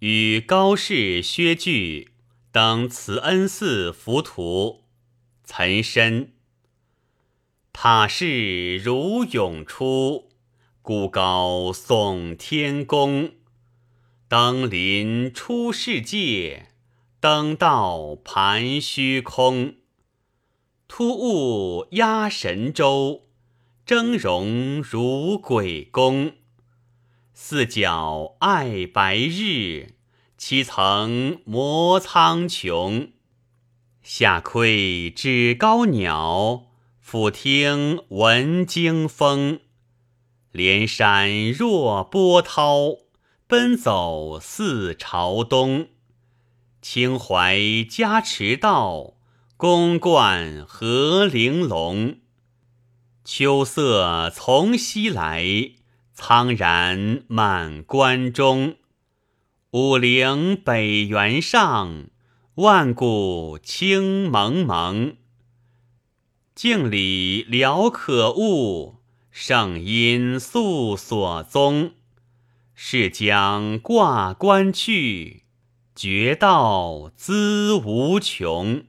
[0.00, 2.10] 与高士、薛据
[2.52, 4.82] 登慈恩寺浮屠，
[5.42, 6.32] 岑参。
[7.72, 10.28] 塔势如涌出，
[10.82, 13.32] 孤高耸天宫。
[14.28, 16.68] 登临出世界，
[17.18, 19.76] 登道盘虚空。
[20.88, 23.28] 突兀压神州，
[23.86, 26.32] 峥嵘如鬼宫。
[27.38, 29.88] 四角爱白日，
[30.38, 33.10] 七层摩苍穹。
[34.02, 36.68] 下窥指高鸟。
[36.98, 39.60] 俯听闻惊风，
[40.50, 42.96] 连山若波涛，
[43.46, 45.88] 奔走似朝东。
[46.80, 49.18] 清淮加持道，
[49.58, 52.16] 宫观和玲珑。
[53.22, 55.44] 秋色从西来，
[56.18, 58.76] 苍然满关中。
[59.72, 62.06] 五陵北原上，
[62.54, 65.18] 万古青蒙蒙。
[66.54, 71.92] 镜里聊可悟，圣音诉所宗。
[72.74, 75.44] 是将挂冠去，
[75.94, 78.84] 绝道资无穷。